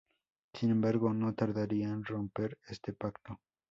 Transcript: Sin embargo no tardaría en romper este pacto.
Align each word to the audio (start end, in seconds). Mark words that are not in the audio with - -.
Sin 0.55 0.71
embargo 0.71 1.13
no 1.13 1.35
tardaría 1.35 1.89
en 1.89 2.03
romper 2.03 2.57
este 2.67 2.91
pacto. 2.91 3.37